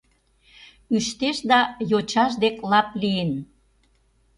Ӱштеш 0.95 1.37
да, 1.49 1.59
йочаж 1.89 2.31
дек 2.41 2.55
лап 2.69 2.89
лийын. 3.01 3.31